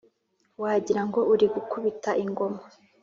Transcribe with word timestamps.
wagirango 0.61 1.19
uri 1.33 1.45
gukubita 1.55 2.11
ingoma 2.23 2.61